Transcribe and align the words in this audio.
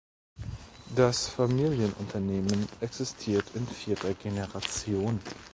Das 0.95 1.27
Familienunternehmen 1.27 2.67
existiert 2.79 3.45
in 3.53 3.67
vierter 3.67 4.15
Generation. 4.15 5.19